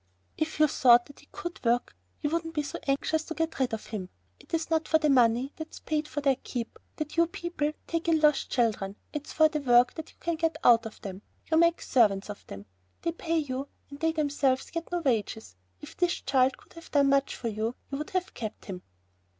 [0.35, 3.71] "If you thought that he could work you wouldn't be so anxious to get rid
[3.71, 4.09] of him.
[4.39, 8.07] It is not for the money that's paid for their keep that you people take
[8.07, 11.21] in lost children, it's for the work that you can get out of them.
[11.51, 12.65] You make servants of them,
[13.03, 15.55] they pay you and they themselves get no wages.
[15.81, 18.81] If this child could have done much for you, you would have kept him."